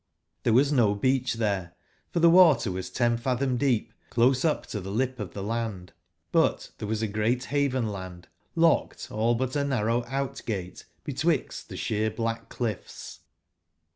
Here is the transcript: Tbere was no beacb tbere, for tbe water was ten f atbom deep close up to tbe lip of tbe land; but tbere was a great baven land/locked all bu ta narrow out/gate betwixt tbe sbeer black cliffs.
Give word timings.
Tbere 0.43 0.53
was 0.55 0.71
no 0.71 0.95
beacb 0.95 1.25
tbere, 1.37 1.73
for 2.11 2.19
tbe 2.19 2.31
water 2.31 2.71
was 2.71 2.89
ten 2.89 3.13
f 3.13 3.23
atbom 3.27 3.55
deep 3.59 3.93
close 4.09 4.43
up 4.43 4.65
to 4.65 4.81
tbe 4.81 4.91
lip 4.95 5.19
of 5.19 5.33
tbe 5.35 5.45
land; 5.45 5.93
but 6.31 6.71
tbere 6.79 6.87
was 6.87 7.03
a 7.03 7.07
great 7.07 7.43
baven 7.51 7.91
land/locked 7.91 9.09
all 9.11 9.35
bu 9.35 9.45
ta 9.45 9.61
narrow 9.61 10.03
out/gate 10.07 10.85
betwixt 11.03 11.69
tbe 11.69 11.77
sbeer 11.77 12.15
black 12.15 12.49
cliffs. 12.49 13.19